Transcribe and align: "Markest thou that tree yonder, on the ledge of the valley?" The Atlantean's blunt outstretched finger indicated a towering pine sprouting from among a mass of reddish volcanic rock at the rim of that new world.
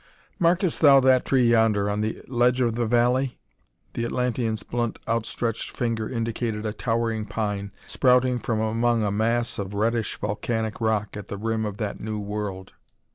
"Markest 0.39 0.81
thou 0.81 0.99
that 1.01 1.25
tree 1.25 1.45
yonder, 1.47 1.87
on 1.87 2.01
the 2.01 2.23
ledge 2.27 2.59
of 2.59 2.73
the 2.73 2.87
valley?" 2.87 3.37
The 3.93 4.03
Atlantean's 4.03 4.63
blunt 4.63 4.97
outstretched 5.07 5.69
finger 5.77 6.09
indicated 6.09 6.65
a 6.65 6.73
towering 6.73 7.27
pine 7.27 7.71
sprouting 7.85 8.39
from 8.39 8.59
among 8.59 9.03
a 9.03 9.11
mass 9.11 9.59
of 9.59 9.75
reddish 9.75 10.17
volcanic 10.17 10.81
rock 10.81 11.15
at 11.15 11.27
the 11.27 11.37
rim 11.37 11.65
of 11.65 11.77
that 11.77 11.99
new 11.99 12.17
world. 12.17 12.73